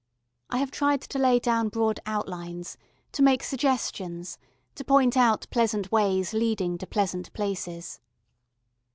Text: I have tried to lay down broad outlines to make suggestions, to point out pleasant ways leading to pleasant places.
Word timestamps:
I 0.49 0.57
have 0.57 0.71
tried 0.71 1.01
to 1.01 1.19
lay 1.19 1.37
down 1.37 1.69
broad 1.69 1.99
outlines 2.07 2.75
to 3.11 3.21
make 3.21 3.43
suggestions, 3.43 4.39
to 4.73 4.83
point 4.83 5.15
out 5.15 5.45
pleasant 5.51 5.91
ways 5.91 6.33
leading 6.33 6.79
to 6.79 6.87
pleasant 6.87 7.31
places. 7.33 7.99